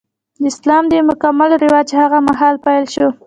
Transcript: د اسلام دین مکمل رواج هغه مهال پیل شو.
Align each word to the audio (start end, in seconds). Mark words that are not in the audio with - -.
د 0.41 0.43
اسلام 0.51 0.83
دین 0.91 1.03
مکمل 1.11 1.51
رواج 1.63 1.87
هغه 2.01 2.19
مهال 2.27 2.55
پیل 2.65 2.83
شو. 2.93 3.07